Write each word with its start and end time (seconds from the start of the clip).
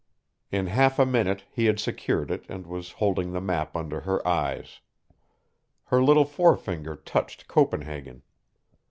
In 0.51 0.65
half 0.65 0.97
a 0.97 1.05
minute 1.05 1.43
he 1.51 1.65
had 1.65 1.79
secured 1.79 2.31
it 2.31 2.45
and 2.49 2.65
was 2.65 2.93
holding 2.93 3.33
the 3.33 3.39
map 3.39 3.75
under 3.75 3.99
her 3.99 4.27
eyes. 4.27 4.79
Her 5.83 6.01
little 6.01 6.25
forefinger 6.25 6.95
touched 6.95 7.47
Copenhagen. 7.47 8.23